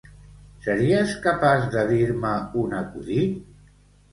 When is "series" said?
0.67-1.11